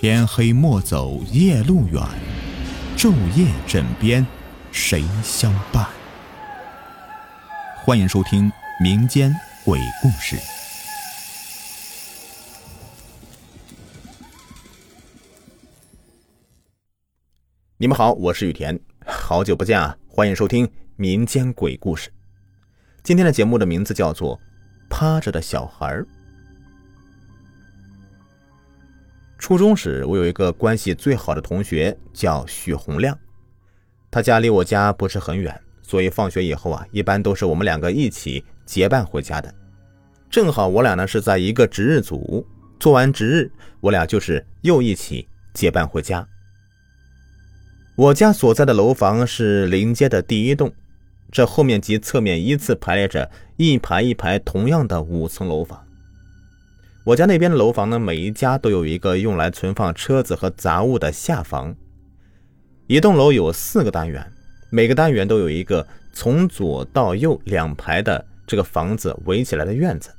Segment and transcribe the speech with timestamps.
[0.00, 2.00] 天黑莫走夜路远，
[2.96, 4.24] 昼夜枕边
[4.70, 5.84] 谁相伴？
[7.84, 8.48] 欢迎收听
[8.80, 9.34] 民间
[9.64, 10.36] 鬼故事。
[17.76, 19.96] 你们好，我是雨田，好久不见啊！
[20.06, 22.08] 欢迎收听民间鬼故事。
[23.02, 24.36] 今天的节目的名字叫做
[24.88, 26.04] 《趴着的小孩儿》。
[29.38, 33.16] 初中时，我有一个关系最好的同学叫许洪亮，
[34.10, 39.54] 他家离我家不是很远，所以放学以后啊，一般都是我们两个一起结伴回家的。
[40.28, 42.44] 正好我俩呢是在一个值日组，
[42.80, 46.26] 做完值日，我俩就是又一起结伴回家。
[47.94, 50.72] 我家所在的楼房是临街的第一栋，
[51.30, 55.87] 这后面及侧面依次排列着一排一排同样的五层楼房。
[57.08, 61.74] 我家那边的楼房呢，每一家都有一个用来存放车子和杂物的下房。
[62.86, 64.30] 一栋楼有四个单元，
[64.68, 70.10] 每个单元都有一个从左到右两排的这个房子围起来的院子。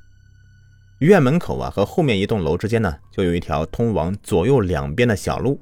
[1.01, 5.61] 院门口啊和后面一栋楼之间呢，就有一条通往左右两边的小路。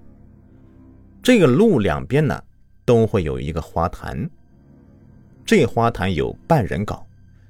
[1.22, 2.42] 这个路两边呢，
[2.86, 4.30] 都会有一个花坛。
[5.46, 7.06] 这花坛有半人高，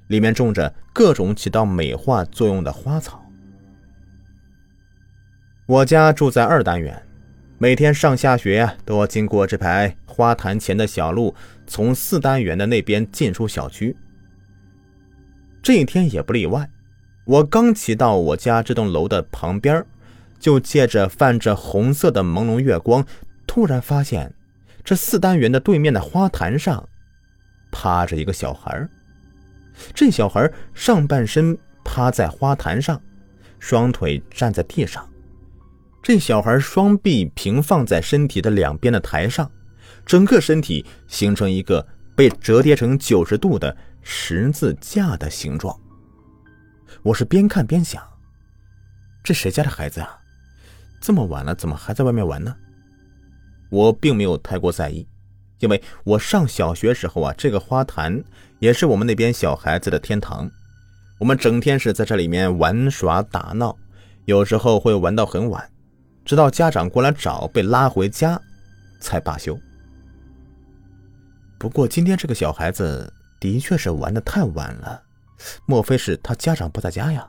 [0.08, 3.24] 里面种着各种起到美化作用的花草。
[5.68, 7.06] 我家住在二单元，
[7.58, 11.36] 每天上下学都要经过这排花坛前的小路，
[11.68, 13.94] 从四单元的那边进出小区。
[15.62, 16.70] 这一天也不例外，
[17.26, 19.86] 我刚骑到我家这栋楼的旁边，
[20.40, 23.06] 就借着泛着红色的朦胧月光，
[23.46, 24.34] 突然发现
[24.86, 26.88] 这四单元的对面的花坛上
[27.74, 28.88] 趴着一个小孩。
[29.94, 33.02] 这小孩上半身趴在花坛上，
[33.60, 35.06] 双腿站在地上。
[36.08, 39.52] 这小孩双臂平放在身体的两边的台上，
[40.06, 41.86] 整个身体形成一个
[42.16, 45.78] 被折叠成九十度的十字架的形状。
[47.04, 48.02] 我是边看边想：
[49.22, 50.18] 这谁家的孩子啊？
[51.02, 52.56] 这么晚了，怎么还在外面玩呢？
[53.70, 55.06] 我并没有太过在意，
[55.60, 58.24] 因为我上小学时候啊，这个花坛
[58.60, 60.50] 也是我们那边小孩子的天堂。
[61.20, 63.76] 我们整天是在这里面玩耍打闹，
[64.24, 65.70] 有时候会玩到很晚。
[66.28, 68.40] 直到家长过来找，被拉回家，
[69.00, 69.58] 才罢休。
[71.58, 75.02] 不过今天这个小孩子的确是玩的太晚了，
[75.66, 77.26] 莫非是他家长不在家呀？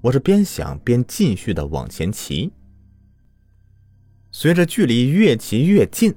[0.00, 2.54] 我是边想边继续的往前骑。
[4.32, 6.14] 随着距离越骑越近，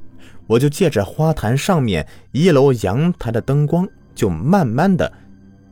[0.47, 3.85] 我就借着花坛上面一楼阳台的灯光，
[4.15, 5.11] 就慢慢的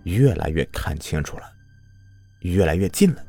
[0.04, 1.44] 越来越看清楚了，
[2.42, 3.24] 越来越近了。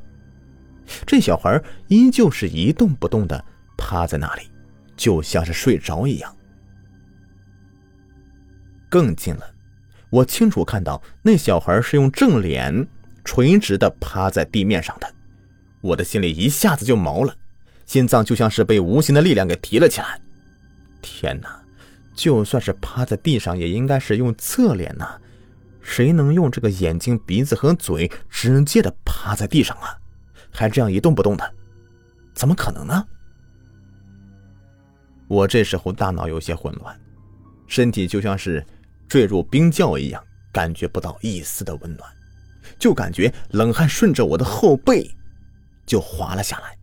[1.07, 3.45] 这小孩依旧是一动不动的
[3.77, 4.51] 趴在那里，
[4.97, 6.35] 就像是睡着一样。
[8.89, 9.43] 更近了，
[10.11, 12.87] 我清楚看到那小孩是用正脸
[13.25, 15.13] 垂直的趴在地面上的，
[15.81, 17.35] 我的心里一下子就毛了，
[17.85, 20.21] 心脏就像是被无形的力量给提了起来。
[21.03, 21.61] 天哪，
[22.15, 25.19] 就算是趴在地上，也应该是用侧脸呐，
[25.83, 29.99] 谁能用这个眼睛、鼻子和嘴直接的趴在地上啊？
[30.57, 31.55] 还这样一动不动的，
[32.35, 33.07] 怎么可能呢？
[35.29, 36.99] 我这时候大脑有些混乱，
[37.67, 38.65] 身体就像是
[39.07, 42.11] 坠入冰窖一样，感觉不到一丝的温暖，
[42.79, 45.09] 就感觉冷汗顺着我的后背
[45.85, 46.79] 就滑了下来。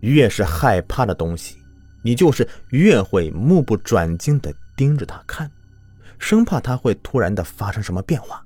[0.00, 1.56] 越是害怕的东西，
[2.04, 5.50] 你就是越会目不转睛的盯着他看，
[6.20, 8.44] 生怕他会突然的发生什么变化。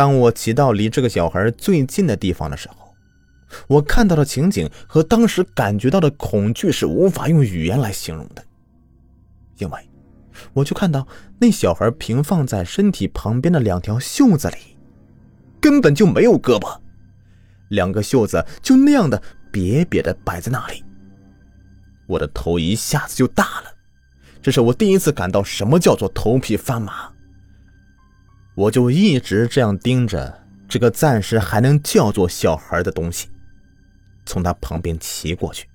[0.00, 2.94] 当我骑到离这个小孩最近的地方的时候，
[3.68, 8.42] 我看到的情景和当时感觉到的恐惧是无法用语言来形容的。
[9.58, 9.90] 因为，
[10.54, 11.06] 我就看到
[11.38, 14.56] 那小孩平放在身体旁边的两条袖子里，
[15.60, 16.78] 根本就没有胳膊，
[17.68, 19.22] 两个袖子就那样的
[19.52, 20.82] 瘪瘪的摆在那里。
[22.06, 23.70] 我的头一下子就大了，
[24.40, 27.12] 这是我第一次感到什么叫做头皮发麻。
[28.54, 33.28] 我就一直这样盯着这个暂时还能叫做小孩的东西，
[34.26, 35.68] 从他旁边骑过去，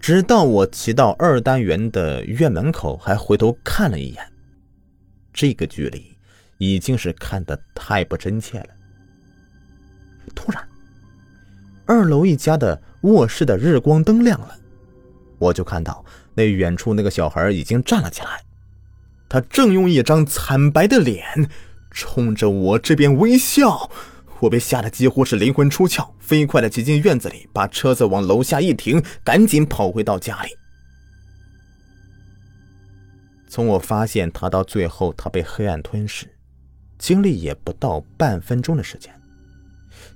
[0.00, 4.32] 直到我骑到二单元的院门口，还回头看了一眼。
[5.32, 6.16] 这个距离
[6.58, 8.68] 已经是看得太不真切了。
[10.34, 10.68] 突然，
[11.86, 14.56] 二楼一家的卧室的日光灯亮了，
[15.38, 16.04] 我就看到
[16.34, 18.42] 那远处那个小孩已经站了起来。
[19.32, 21.48] 他正用一张惨白的脸
[21.90, 23.90] 冲着我这边微笑，
[24.40, 30.50] 我被吓得几乎是灵魂出窍，飞快的挤进院子里，把车子往楼下一停，赶紧跑回到家里。
[33.48, 36.26] 从我发现他到最后他被黑暗吞噬，
[36.98, 39.10] 经历也不到半分钟的时间，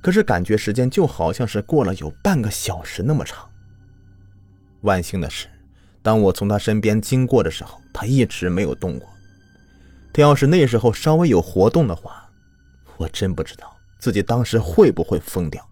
[0.02, 3.48] 可是感觉时间就好像是过了有半个小时那么长。
[4.82, 5.46] 万幸的是，
[6.06, 9.08] 当我从他身边经过的时候，他一直没有动过。
[10.12, 12.30] 他要是那时候稍微有活动的话，
[12.96, 13.76] 我真不知道。
[13.98, 15.68] 自己当时会不会疯掉？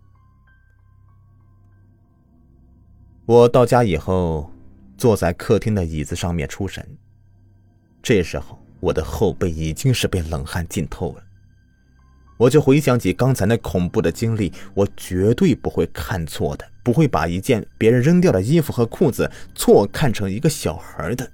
[3.27, 4.51] 我到家以后，
[4.99, 6.85] 坐在客厅的椅子上面出神。
[8.03, 11.23] 这时候，我的后背已经是被冷汗浸透了。
[12.37, 21.31] 我就回想起刚才那恐怖的经历，我绝对不会看错的，不会把一件别人扔掉的衣服和裤子错看成一个小孩的。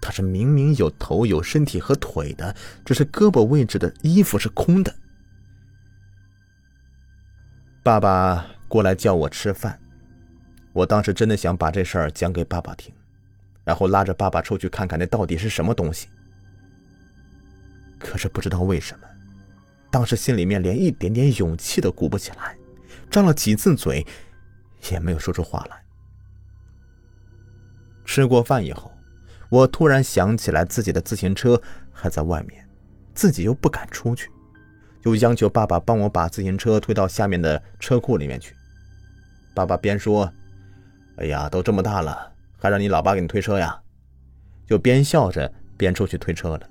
[0.00, 4.94] 他是明明有头、有身体和腿的，只是胳膊位置的衣服是空的。
[7.82, 9.78] 爸爸过来叫我吃饭，
[10.72, 12.94] 我当时真的想把这事儿讲给爸爸听，
[13.64, 16.08] 然后拉着爸爸出去看看那到底是什么东西。
[17.98, 19.06] 可是不知道为什么，
[19.90, 22.56] 当时心里面连一点点勇气都鼓不起来，
[23.10, 24.06] 张了几次嘴，
[24.90, 25.82] 也没有说出话来。
[28.04, 28.92] 吃过饭以后，
[29.48, 31.60] 我突然想起来自己的自行车
[31.92, 32.68] 还在外面，
[33.14, 34.30] 自己又不敢出去。
[35.02, 38.54] 就央求爸爸帮我把自行车推到下面的车库里面去。
[39.54, 40.32] 爸爸边说
[41.16, 43.80] ：“哎呀，都这么大了，还让你老爸给你推车呀？”
[44.68, 46.69] 就边笑着边出去推车了。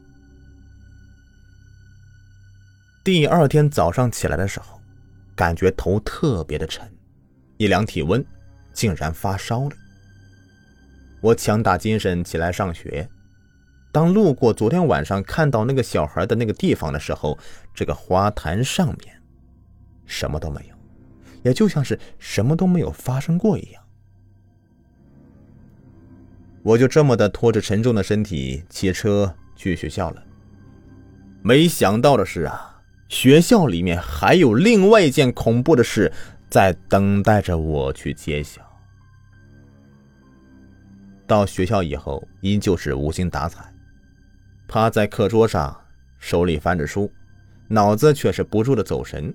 [3.12, 4.80] 第二天早上起来的时候，
[5.36, 6.88] 感觉头特别的沉，
[7.58, 8.24] 一量体温，
[8.72, 9.72] 竟然发烧了。
[11.20, 13.10] 我强打精神起来上学。
[13.92, 17.36] 当路过昨天晚上看到那个小孩的那个地方的时候，
[17.74, 19.20] 这个花坛上面
[20.06, 20.76] 什么都没有，
[21.42, 23.84] 也就像是什么都没有发生过一样。
[26.62, 30.24] 我就这么的拖着沉重的身体骑车去学校了。
[31.42, 32.79] 没想到的是啊，
[33.10, 36.12] 学校里面还有另外一件恐怖的事
[36.48, 38.62] 在等待着我去揭晓。
[41.26, 43.74] 到学校以后，依旧是无精打采。
[44.68, 45.76] 趴在课桌上，
[46.20, 47.12] 手里翻着书，
[47.68, 49.34] 脑子却是不住的走神。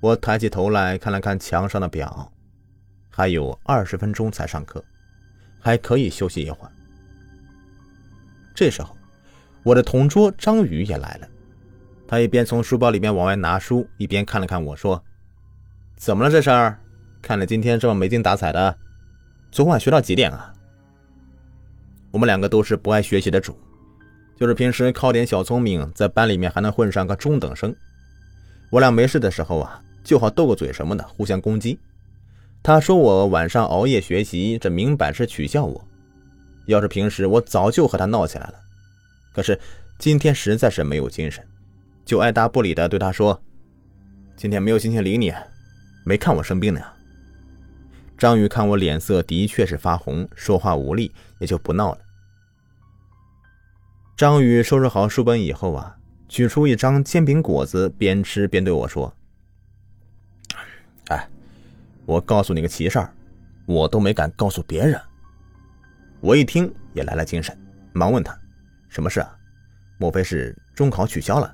[0.00, 2.30] 我抬起头来看了看墙上的表，
[3.08, 4.84] 还有二十分钟才上课，
[5.60, 6.72] 还可以休息一会儿。
[8.54, 8.94] 这时候，
[9.62, 11.28] 我的同桌张宇也来了，
[12.06, 15.02] 他一边从书包里面往外拿书，一边看了看我说
[15.96, 16.76] ：“怎么了这是？
[17.22, 18.76] 看了今天这么没精打采的，
[19.50, 20.52] 昨晚学到几点啊？”
[22.12, 23.58] 我们两个都是不爱学习的主，
[24.36, 27.74] 就是平时靠点小聪明，在班里面还能混上个中等生。
[28.70, 31.78] 我俩没事的时候啊，就好斗个嘴什么的，互相攻击。
[32.62, 35.82] 他说我晚上熬夜学习，这明摆是取笑我。
[36.66, 38.54] 要是平时，我早就和他闹起来了。
[39.34, 39.58] 可是
[39.98, 41.44] 今天实在是没有精神，
[42.04, 43.42] 就爱答不理的对他说
[44.36, 45.32] ：“今天没有心情理你，
[46.04, 46.80] 没看我生病呢。”
[48.16, 51.98] 张宇看我脸色的确是发红，说话无力，也就不闹了。
[54.16, 55.96] 张宇收拾好书本以后啊，
[56.28, 59.12] 取出一张煎饼果子，边吃边对我说
[61.10, 61.28] ：“哎，
[62.06, 63.12] 我告诉你个奇事儿，
[63.66, 65.00] 我都没敢告诉别人。”
[66.20, 67.58] 我一听也来了精神，
[67.92, 68.38] 忙问他
[68.88, 69.36] ：“什么事啊？
[69.98, 71.52] 莫非是中考取消了？”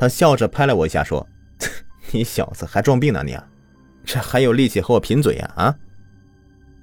[0.00, 1.28] 他笑着拍了我一下，说
[2.10, 3.46] ：“你小子还装病呢你啊？
[4.02, 5.52] 这还有力气和我贫嘴呀？
[5.56, 5.76] 啊？”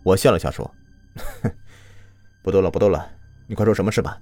[0.05, 0.71] 我笑了笑说
[2.43, 3.09] ：“不逗了，不逗了，
[3.47, 4.21] 你快说什么事吧。”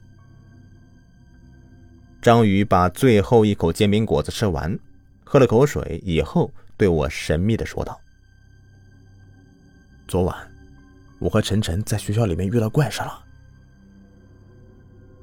[2.23, 4.79] 张宇把最后一口煎饼果子吃完，
[5.25, 7.99] 喝了口水以后，对我神秘的说道
[10.07, 10.37] ：“昨晚，
[11.19, 13.25] 我和晨晨在学校里面遇到怪事了。”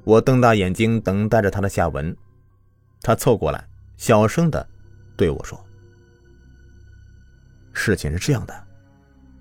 [0.05, 2.15] 我瞪大眼睛等待着他的下文。
[3.03, 3.63] 他凑过来，
[3.97, 4.67] 小声的
[5.15, 5.63] 对我说
[7.73, 8.67] ：“事情是这样的，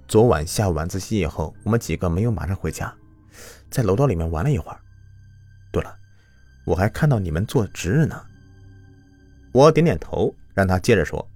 [0.07, 2.95] 昨晚下晚自习以后，我们几个没有马上回家，
[3.71, 4.79] 在楼道里面玩了一会儿。
[5.71, 5.97] 对了。”
[6.65, 8.25] 我还看到你们做值日呢。
[9.53, 11.29] 我点点头，让他接着说。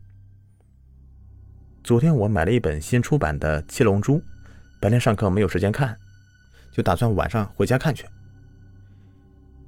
[1.83, 4.18] 昨天我买了一本新出版的《七龙珠》，
[4.80, 5.99] 白天上课没有时间看，
[6.71, 8.06] 就打算晚上回家看去。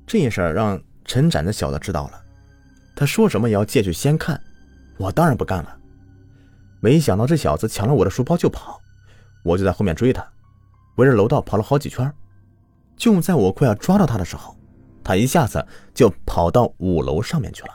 [0.07, 2.25] 这件事让陈展这小子知道了，
[2.99, 4.43] 他说什么也要借去先看，
[4.97, 5.79] 我当然不干了。
[6.81, 8.81] 没想到这小子抢了我的书包就跑，
[9.45, 10.29] 我就在后面追他，
[10.97, 12.13] 围着楼道跑了好几圈。
[12.97, 14.59] 就在我快要抓到他的时候。
[15.05, 15.65] 他一下子
[15.95, 17.71] 就跑到五楼上面去了，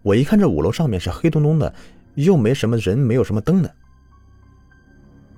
[0.00, 1.72] 我一看这五楼上面是黑洞洞的，
[2.14, 3.70] 又没什么人，没有什么灯的。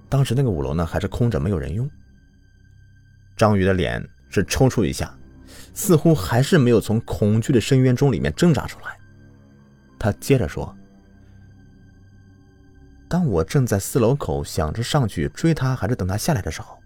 [0.09, 1.91] 当时那个五楼呢还是空着，没有人用。
[3.37, 4.01] 张宇的脸
[4.31, 5.13] 是抽搐一下，
[5.77, 8.99] 似乎还是没有从恐惧的深渊中里面挣扎出来。
[9.99, 10.75] 他接着说
[13.07, 16.79] ：“当我正在四楼口想着上去追他，还是等他下来的时候，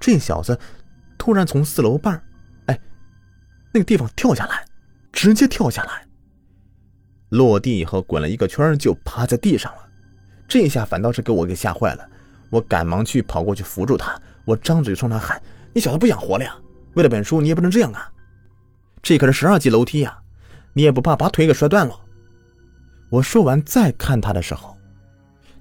[0.00, 0.58] 这小子
[1.16, 2.20] 突然从四楼半，
[2.66, 2.78] 哎，
[3.72, 4.66] 那个地方跳下来，
[5.12, 6.04] 直接跳下来。”
[7.30, 9.88] 落地以后滚了一个圈，就趴在地上了。
[10.48, 12.04] 这下反倒是给我给吓坏了，
[12.50, 14.20] 我赶忙去跑过去扶住他。
[14.44, 15.40] 我张嘴冲他喊
[15.72, 16.52] ：“你小子不想活了呀？
[16.94, 18.10] 为了本书你也不能这样啊！
[19.04, 20.18] 这可是十二级楼梯呀，
[20.72, 21.94] 你也不怕把腿给摔断了？”
[23.10, 24.76] 我说完再看他的时候，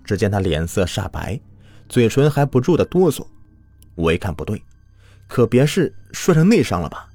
[0.04, 1.40] 只见他脸色煞白，
[1.88, 3.28] 嘴唇还不住的哆嗦。
[3.96, 4.64] 我一看不对，
[5.28, 7.08] 可别是摔成内伤了吧？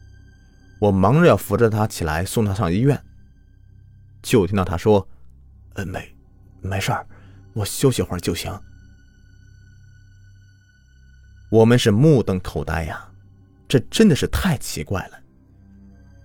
[0.79, 3.03] 我忙着要扶着他起来送他上医院。
[4.23, 5.09] 就听到他说
[5.75, 6.15] ：“呃，没，
[6.61, 7.05] 没事儿，
[7.55, 8.53] 我休息会儿就行。”
[11.51, 13.09] 我们是目瞪口呆呀，
[13.67, 15.19] 这真的是太奇怪了。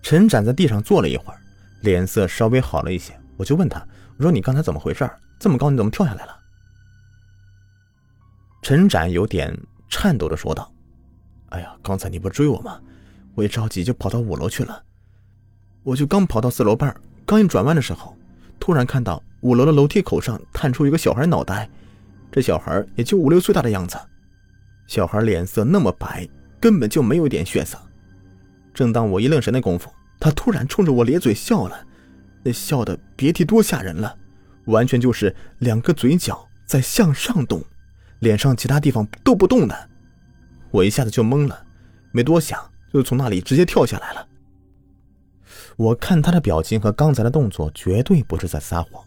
[0.03, 1.39] 陈展在地上坐了一会儿，
[1.81, 3.79] 脸色稍微好了一些，我就问他
[4.17, 5.09] ：“我说你刚才怎么回事？
[5.39, 6.37] 这么高你怎么跳下来了？”
[8.61, 9.57] 陈展有点
[9.89, 10.71] 颤抖的说道
[11.49, 12.79] ：“哎呀，刚才你不追我吗？
[13.33, 14.83] 我一着急就跑到五楼去了，
[15.83, 16.95] 我就刚跑到四楼半。”
[17.25, 18.15] 刚一转弯的时候，
[18.59, 21.69] 突然看到五楼的楼梯口上探出一个小孩脑袋，
[22.29, 23.97] 这小孩也就五六岁大的样子，
[24.85, 26.27] 小孩脸色那么白，
[26.59, 27.77] 根本就没有一点血色。
[28.73, 31.85] 正当我一愣神的功夫，他突然冲着我咧嘴笑了，
[32.43, 34.17] 那笑的别提多吓人了，
[34.65, 37.63] 完全就是两个嘴角在向上动，
[38.19, 39.89] 脸上其他地方都不动的。
[40.71, 41.65] 我一下子就懵了，
[42.11, 42.59] 没多想
[42.91, 44.27] 就从那里直接跳下来了。
[45.75, 49.03] 我看他的表情和刚才的动作，绝对不是在撒谎，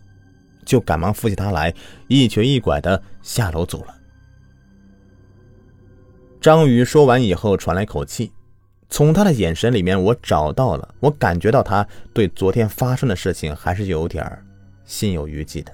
[0.65, 1.75] 就赶忙扶起他来，
[2.09, 3.95] 一瘸一拐的下楼走了。
[6.41, 8.33] 张宇说完以后，喘了口气，
[8.89, 14.25] 从他的眼神里面，我找到了，我感觉到他对昨天发生的事情还是有点
[14.85, 15.73] 心有余悸的。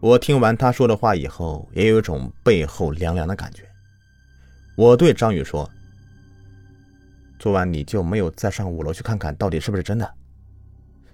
[0.00, 3.64] 我听完他说的话以后，也有一种背后凉凉的感觉。
[4.76, 5.68] 我对张宇说。
[7.38, 10.10] 昨晚你就没有再上五楼去看看到底是不是真的？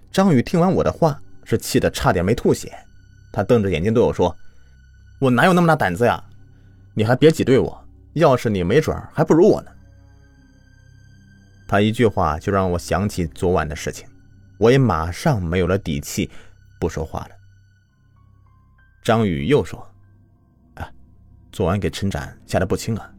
[0.09, 2.73] 张宇听完我的话，是气得差点没吐血。
[3.31, 4.33] 他瞪着眼睛对我说
[5.19, 6.23] ：“我哪有那么大胆子呀？
[6.93, 9.71] 你还别挤兑我，要是你没准还不如我呢。”
[11.67, 14.07] 他一句话就让我想起昨晚的事情，
[14.57, 16.29] 我也马上没有了底气，
[16.79, 17.29] 不说话了。
[19.03, 19.79] 张宇又说
[20.75, 20.89] ：“啊，
[21.51, 23.11] 昨晚给陈展吓得不轻啊，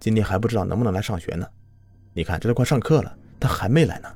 [0.00, 1.46] 今天还不知道能不能来上学呢。”
[2.14, 4.08] 你看，这都快上课了，他还没来呢。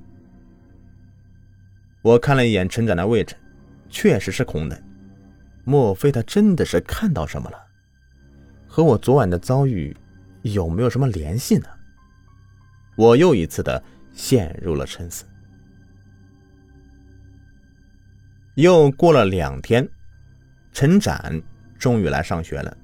[2.02, 3.37] 我看了一眼陈展的位置，
[3.88, 4.83] 确实是空的。
[5.64, 7.59] 莫非他真的是看到什么了？
[8.67, 9.97] 和我昨晚的遭遇
[10.43, 11.69] 有没有什么联系呢？
[12.97, 13.83] 我又一次的
[14.13, 15.25] 陷入了沉思。
[18.55, 19.89] 又过了两天，
[20.73, 21.41] 陈展
[21.79, 22.77] 终于来上学了。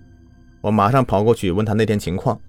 [0.60, 2.40] 我马上跑过去问他那天情况，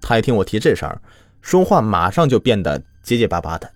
[0.00, 1.00] 他一听我提这事儿。
[1.40, 3.72] 说话马上就变得结结巴巴的，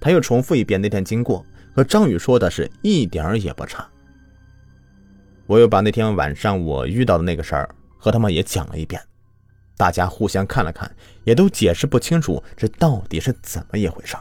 [0.00, 1.44] 他又重复一遍那天经过，
[1.74, 3.86] 和张宇说的是一点儿也不差。
[5.46, 7.68] 我又把那天晚上我遇到的那个事儿
[7.98, 9.02] 和他们也讲了一遍，
[9.76, 10.90] 大家互相看了看，
[11.24, 14.16] 也都解释不清楚这到底是怎么一回事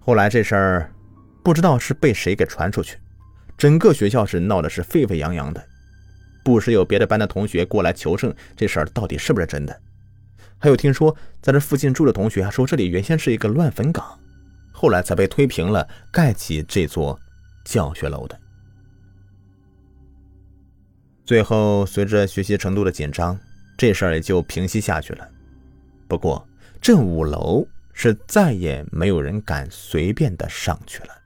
[0.00, 0.92] 后来这事儿
[1.42, 2.98] 不知道是被谁给传出去，
[3.56, 5.64] 整个学校是闹的是沸沸扬扬的，
[6.44, 9.80] 不时有别的班的同学过来求证这事儿到底是不是真的。
[10.58, 14.18] 还有听说，在这附近住的同学说，这里原先是一个乱坟岗，
[14.70, 17.18] 后来才被推平了，盖起这座
[17.64, 18.38] 教学楼的。
[21.32, 23.40] 最后，随着学习程度的紧张，
[23.78, 25.26] 这事儿也就平息下去了。
[26.06, 26.46] 不过，
[26.78, 31.21] 这五楼是再也没有人敢随便的上去了。